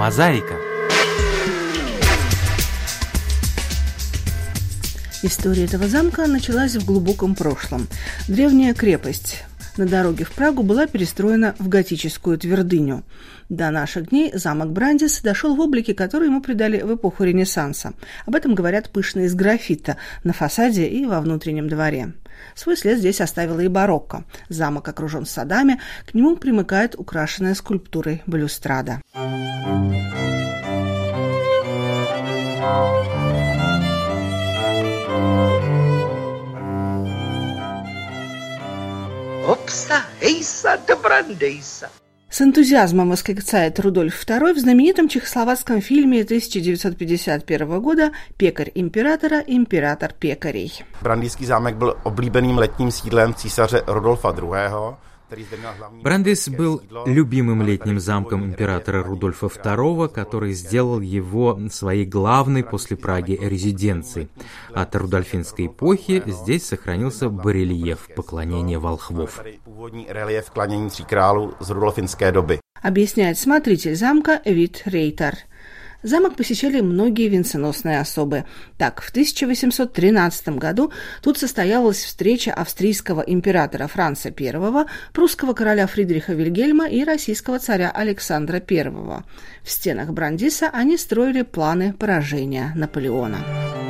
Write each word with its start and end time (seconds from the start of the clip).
Мозаика. 0.00 0.54
История 5.22 5.66
этого 5.66 5.88
замка 5.88 6.26
началась 6.26 6.74
в 6.74 6.86
глубоком 6.86 7.34
прошлом. 7.34 7.86
Древняя 8.26 8.72
крепость 8.72 9.44
на 9.78 9.86
дороге 9.86 10.24
в 10.24 10.32
Прагу 10.32 10.62
была 10.62 10.86
перестроена 10.86 11.54
в 11.58 11.68
готическую 11.68 12.38
твердыню. 12.38 13.04
До 13.48 13.70
наших 13.70 14.10
дней 14.10 14.32
замок 14.34 14.70
Брандис 14.70 15.20
дошел 15.22 15.56
в 15.56 15.60
облике, 15.60 15.94
который 15.94 16.28
ему 16.28 16.40
придали 16.40 16.80
в 16.80 16.94
эпоху 16.94 17.24
Ренессанса. 17.24 17.94
Об 18.26 18.34
этом 18.34 18.54
говорят 18.54 18.90
пышные 18.90 19.26
из 19.26 19.34
графита 19.34 19.96
на 20.24 20.32
фасаде 20.32 20.86
и 20.86 21.04
во 21.06 21.20
внутреннем 21.20 21.68
дворе. 21.68 22.12
Свой 22.54 22.76
след 22.76 22.98
здесь 22.98 23.20
оставила 23.20 23.60
и 23.60 23.68
барокко. 23.68 24.24
Замок 24.48 24.88
окружен 24.88 25.26
садами, 25.26 25.80
к 26.06 26.14
нему 26.14 26.36
примыкает 26.36 26.94
украшенная 26.96 27.54
скульптурой 27.54 28.22
балюстрада. 28.26 29.00
Опса, 29.14 30.59
эйса, 41.19 41.19
да 41.19 41.19
брандейса. 41.19 41.89
С 42.29 42.41
энтузиазмом 42.41 43.09
восклицает 43.11 43.79
Рудольф 43.79 44.25
II 44.25 44.53
в 44.53 44.59
знаменитом 44.59 45.07
чехословацком 45.07 45.79
фильме 45.81 46.21
1951 46.21 47.81
года 47.81 48.11
«Пекарь 48.37 48.71
императора. 48.75 49.41
Император 49.47 50.13
пекарей». 50.13 50.71
Brandýský 51.01 51.45
zámek 51.45 51.75
byl 51.75 51.97
oblíbeným 52.03 52.57
letním 52.57 52.91
sídlem 52.91 53.33
císaře 53.33 53.83
Rodolfa 53.87 54.31
II. 54.31 54.95
Брандис 56.02 56.48
был 56.48 56.82
любимым 57.06 57.62
летним 57.62 58.00
замком 58.00 58.44
императора 58.44 59.02
Рудольфа 59.02 59.46
II, 59.46 60.08
который 60.08 60.52
сделал 60.52 61.00
его 61.00 61.58
своей 61.70 62.06
главной 62.06 62.64
после 62.64 62.96
Праги 62.96 63.38
резиденцией. 63.40 64.28
От 64.74 64.94
рудольфинской 64.96 65.66
эпохи 65.66 66.22
здесь 66.26 66.66
сохранился 66.66 67.28
барельеф 67.28 68.08
поклонения 68.14 68.78
волхвов. 68.78 69.42
Объясняет 72.82 73.38
смотритель 73.38 73.94
замка 73.94 74.40
Вит 74.44 74.82
Рейтер– 74.86 75.34
Замок 76.02 76.36
посещали 76.36 76.80
многие 76.80 77.28
венценосные 77.28 78.00
особы. 78.00 78.44
Так, 78.78 79.02
в 79.02 79.10
1813 79.10 80.48
году 80.50 80.92
тут 81.22 81.36
состоялась 81.36 82.02
встреча 82.02 82.52
австрийского 82.52 83.20
императора 83.20 83.86
Франца 83.86 84.30
I, 84.30 84.86
прусского 85.12 85.52
короля 85.52 85.86
Фридриха 85.86 86.32
Вильгельма 86.32 86.88
и 86.88 87.04
российского 87.04 87.58
царя 87.58 87.90
Александра 87.90 88.62
I. 88.66 88.92
В 89.62 89.70
стенах 89.70 90.10
Брандиса 90.10 90.70
они 90.72 90.96
строили 90.96 91.42
планы 91.42 91.92
поражения 91.92 92.72
Наполеона. 92.74 93.89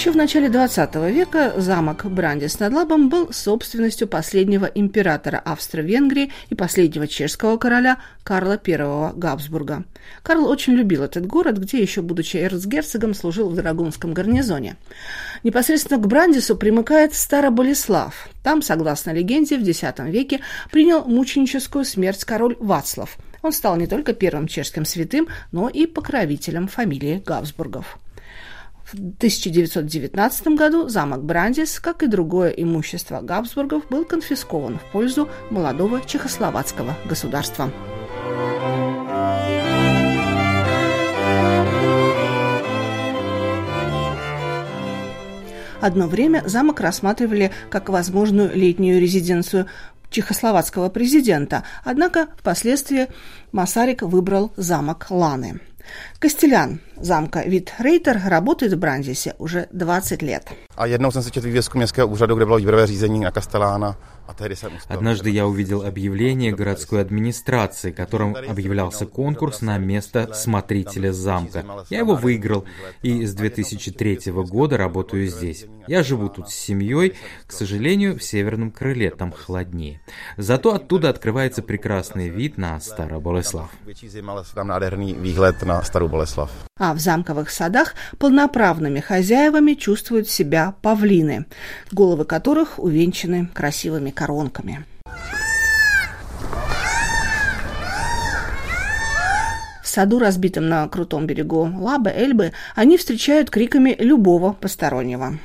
Еще 0.00 0.12
в 0.12 0.16
начале 0.16 0.48
XX 0.48 1.12
века 1.12 1.52
замок 1.58 2.06
Брандис 2.06 2.58
над 2.58 2.72
Лабом 2.72 3.10
был 3.10 3.34
собственностью 3.34 4.08
последнего 4.08 4.64
императора 4.64 5.42
Австро-Венгрии 5.44 6.32
и 6.48 6.54
последнего 6.54 7.06
чешского 7.06 7.58
короля 7.58 7.98
Карла 8.22 8.58
I 8.66 9.12
Габсбурга. 9.14 9.84
Карл 10.22 10.46
очень 10.46 10.72
любил 10.72 11.02
этот 11.02 11.26
город, 11.26 11.58
где 11.58 11.82
еще, 11.82 12.00
будучи 12.00 12.38
эрцгерцогом, 12.38 13.12
служил 13.12 13.50
в 13.50 13.56
Драгунском 13.56 14.14
гарнизоне. 14.14 14.76
Непосредственно 15.42 16.00
к 16.00 16.06
Брандису 16.06 16.56
примыкает 16.56 17.12
Староболеслав. 17.12 18.30
Там, 18.42 18.62
согласно 18.62 19.10
легенде, 19.10 19.58
в 19.58 19.68
X 19.68 19.82
веке 20.06 20.40
принял 20.72 21.04
мученическую 21.04 21.84
смерть 21.84 22.24
король 22.24 22.56
Вацлав. 22.58 23.18
Он 23.42 23.52
стал 23.52 23.76
не 23.76 23.86
только 23.86 24.14
первым 24.14 24.48
чешским 24.48 24.86
святым, 24.86 25.28
но 25.52 25.68
и 25.68 25.84
покровителем 25.84 26.68
фамилии 26.68 27.22
Габсбургов. 27.26 27.98
В 28.90 28.94
1919 28.94 30.48
году 30.48 30.88
замок 30.88 31.22
Брандис, 31.22 31.78
как 31.78 32.02
и 32.02 32.08
другое 32.08 32.50
имущество 32.50 33.20
Габсбургов, 33.20 33.86
был 33.88 34.04
конфискован 34.04 34.78
в 34.80 34.92
пользу 34.92 35.28
молодого 35.48 36.00
чехословацкого 36.04 36.96
государства. 37.04 37.70
Одно 45.80 46.08
время 46.08 46.42
замок 46.46 46.80
рассматривали 46.80 47.52
как 47.70 47.90
возможную 47.90 48.52
летнюю 48.52 49.00
резиденцию 49.00 49.66
чехословацкого 50.10 50.88
президента, 50.88 51.62
однако 51.84 52.26
впоследствии 52.36 53.06
Масарик 53.52 54.02
выбрал 54.02 54.52
замок 54.56 55.06
Ланы. 55.10 55.60
Костелян 56.18 56.80
замка 57.00 57.42
Вит 57.42 57.72
Рейтер 57.78 58.20
работает 58.26 58.72
в 58.72 58.78
Брандисе 58.78 59.34
уже 59.38 59.66
20 59.72 60.22
лет. 60.22 60.48
А 60.76 60.86
jednou 60.86 61.10
jsem 61.10 61.22
se 61.22 61.30
četl 61.30 61.46
vývězku 61.46 61.78
městského 61.78 62.08
úřadu, 62.08 62.34
kde 62.34 62.44
bylo 62.44 62.56
výběrové 62.56 62.86
řízení 62.86 63.20
na 63.20 63.30
Kastelána. 63.30 63.96
Однажды 64.88 65.30
я 65.30 65.46
увидел 65.46 65.82
объявление 65.82 66.52
городской 66.52 67.00
администрации, 67.00 67.90
которым 67.90 68.36
объявлялся 68.36 69.06
конкурс 69.06 69.60
на 69.60 69.78
место 69.78 70.32
смотрителя 70.34 71.12
замка. 71.12 71.64
Я 71.90 71.98
его 71.98 72.14
выиграл, 72.14 72.64
и 73.02 73.26
с 73.26 73.34
2003 73.34 74.32
года 74.32 74.76
работаю 74.76 75.26
здесь. 75.26 75.66
Я 75.86 76.02
живу 76.02 76.28
тут 76.28 76.50
с 76.50 76.54
семьей, 76.54 77.14
к 77.46 77.52
сожалению, 77.52 78.18
в 78.18 78.22
северном 78.22 78.70
крыле, 78.70 79.10
там 79.10 79.32
холоднее. 79.32 80.00
Зато 80.36 80.74
оттуда 80.74 81.08
открывается 81.08 81.62
прекрасный 81.62 82.28
вид 82.28 82.56
на 82.58 82.78
Староболеслав. 82.80 83.70
А 86.80 86.94
в 86.94 86.98
замковых 86.98 87.50
садах 87.50 87.94
полноправными 88.18 89.00
хозяевами 89.00 89.74
чувствуют 89.74 90.30
себя 90.30 90.74
павлины, 90.80 91.44
головы 91.92 92.24
которых 92.24 92.78
увенчаны 92.78 93.50
красивыми 93.52 94.08
коронками. 94.08 94.86
Саду, 99.90 100.18
разбитом 100.18 100.68
на 100.68 100.88
крутом 100.88 101.26
берегу 101.26 101.70
Лабы, 101.78 102.10
Эльбы, 102.10 102.52
они 102.74 102.96
встречают 102.96 103.50
криками 103.50 103.96
любого 103.98 104.52
постороннего. 104.52 105.38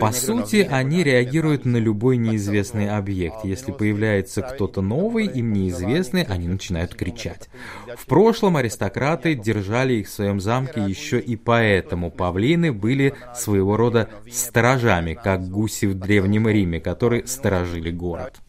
По 0.00 0.12
сути, 0.12 0.68
они 0.70 1.02
реагируют 1.02 1.64
на 1.64 1.76
любой 1.76 2.16
неизвестный 2.16 2.88
объект. 2.88 3.44
Если 3.44 3.72
появляется 3.72 4.42
кто-то 4.42 4.80
новый, 4.80 5.26
им 5.26 5.52
неизвестный, 5.52 6.22
они 6.22 6.48
начинают 6.48 6.94
кричать. 6.94 7.48
В 7.96 8.06
прошлом 8.06 8.56
аристократы 8.56 9.34
держали 9.34 9.94
их 9.94 10.08
в 10.08 10.12
своем 10.12 10.40
замке 10.40 10.80
еще 10.80 11.18
и 11.18 11.36
поэтому 11.36 12.10
павлины 12.10 12.72
были 12.72 13.14
своего 13.34 13.76
рода 13.76 14.08
сторожами, 14.30 15.14
как 15.14 15.48
гуси 15.48 15.86
в 15.86 15.94
Древнем 15.94 16.48
Риме, 16.48 16.80
которые 16.80 17.26
сторожили 17.26 17.90
город 17.90 18.43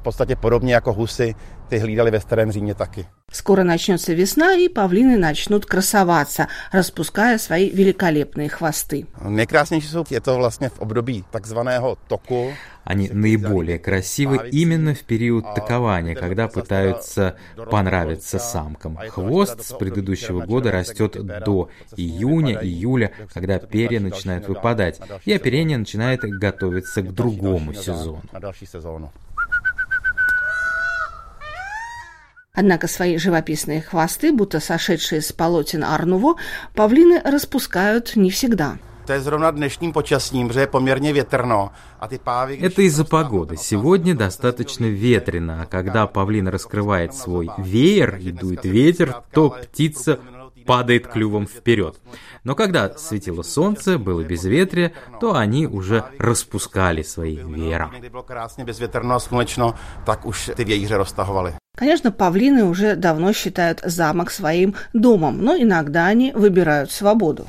v 0.00 0.02
podstatě 0.02 0.36
podobně 0.36 0.74
jako 0.74 0.92
husy, 0.92 1.34
ty 1.68 1.78
hlídali 1.78 2.10
ve 2.10 2.20
starém 2.20 2.52
Římě 2.52 2.74
taky. 2.74 3.06
Скоро 3.30 3.62
начнется 3.62 4.14
весна, 4.14 4.54
и 4.54 4.68
павлины 4.68 5.18
начнут 5.18 5.66
красоваться, 5.66 6.48
распуская 6.72 7.38
свои 7.38 7.70
великолепные 7.70 8.48
хвосты. 8.48 9.06
Nejkrásnější 9.28 9.88
jsou 9.88 10.04
je 10.10 10.20
to 10.20 10.36
vlastně 10.36 10.68
v 10.68 10.78
období 10.78 11.24
takzvaného 11.30 11.96
toku. 12.08 12.52
Они 12.84 13.10
наиболее 13.12 13.78
красивы 13.78 14.48
именно 14.50 14.94
в 14.94 15.04
период 15.04 15.44
такования, 15.54 16.14
когда 16.14 16.48
пытаются 16.48 17.34
понравиться 17.70 18.38
самкам. 18.38 18.96
Хвост 19.08 19.62
с 19.62 19.72
предыдущего 19.74 20.46
года 20.46 20.70
растет 20.70 21.12
до 21.44 21.68
июня-июля, 21.96 23.12
когда 23.34 23.58
перья 23.58 24.00
начинают 24.00 24.48
выпадать, 24.48 25.00
и 25.26 25.34
оперение 25.34 25.76
начинает 25.76 26.20
готовиться 26.22 27.02
к 27.02 27.12
другому 27.12 27.74
сезону. 27.74 28.22
Однако 32.52 32.88
свои 32.88 33.18
живописные 33.18 33.80
хвосты, 33.82 34.32
будто 34.32 34.60
сошедшие 34.60 35.20
с 35.20 35.32
полотен 35.32 35.84
Арнуво, 35.84 36.36
павлины 36.74 37.20
распускают 37.24 38.16
не 38.16 38.30
всегда. 38.30 38.78
Это 42.60 42.82
из-за 42.82 43.04
погоды. 43.06 43.56
Сегодня 43.56 44.14
достаточно 44.14 44.84
ветрено, 44.84 45.62
а 45.62 45.66
когда 45.66 46.06
павлин 46.06 46.48
раскрывает 46.48 47.14
свой 47.14 47.48
веер 47.56 48.16
и 48.16 48.32
дует 48.32 48.64
ветер, 48.66 49.22
то 49.32 49.48
птица 49.50 50.18
падает 50.66 51.06
клювом 51.06 51.46
вперед. 51.46 51.96
Но 52.44 52.54
когда 52.54 52.94
светило 52.98 53.42
солнце, 53.42 53.98
было 53.98 54.22
безветрие, 54.22 54.92
то 55.18 55.34
они 55.34 55.66
уже 55.66 56.04
распускали 56.18 57.00
свои 57.02 57.36
веера. 57.36 57.90
Конечно, 61.78 62.10
павлины 62.10 62.64
уже 62.64 62.96
давно 62.96 63.32
считают 63.32 63.80
замок 63.84 64.32
своим 64.32 64.74
домом, 64.94 65.44
но 65.44 65.56
иногда 65.56 66.06
они 66.06 66.32
выбирают 66.32 66.90
свободу. 66.90 67.46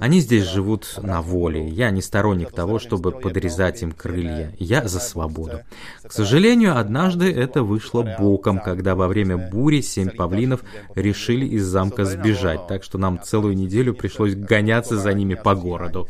Они 0.00 0.20
здесь 0.20 0.44
живут 0.44 0.98
на 1.02 1.20
воле. 1.20 1.66
Я 1.68 1.90
не 1.90 2.02
сторонник 2.02 2.52
того, 2.52 2.78
чтобы 2.78 3.12
подрезать 3.12 3.82
им 3.82 3.92
крылья. 3.92 4.54
Я 4.58 4.88
за 4.88 5.00
свободу. 5.00 5.60
К 6.06 6.12
сожалению, 6.12 6.78
однажды 6.78 7.30
это 7.30 7.62
вышло 7.62 8.02
боком, 8.18 8.58
когда 8.58 8.94
во 8.94 9.06
время 9.06 9.36
бури 9.36 9.80
семь 9.80 10.10
павлинов 10.10 10.60
решили 10.94 11.46
из 11.46 11.64
замка 11.64 12.04
сбежать, 12.04 12.66
так 12.66 12.84
что 12.84 12.98
нам 12.98 13.20
целую 13.22 13.54
неделю 13.54 13.94
пришлось 13.94 14.34
гоняться 14.34 14.98
за 14.98 15.12
ними 15.12 15.34
по 15.34 15.54
городу. 15.54 16.08